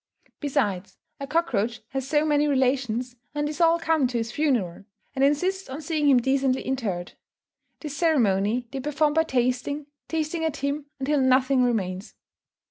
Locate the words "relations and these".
2.47-3.61